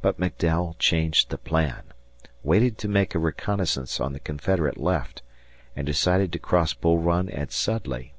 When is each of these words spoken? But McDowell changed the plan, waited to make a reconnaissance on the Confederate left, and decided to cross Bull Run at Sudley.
But 0.00 0.18
McDowell 0.18 0.78
changed 0.78 1.28
the 1.28 1.36
plan, 1.36 1.82
waited 2.42 2.78
to 2.78 2.88
make 2.88 3.14
a 3.14 3.18
reconnaissance 3.18 4.00
on 4.00 4.14
the 4.14 4.18
Confederate 4.18 4.78
left, 4.78 5.20
and 5.76 5.86
decided 5.86 6.32
to 6.32 6.38
cross 6.38 6.72
Bull 6.72 6.96
Run 6.96 7.28
at 7.28 7.52
Sudley. 7.52 8.14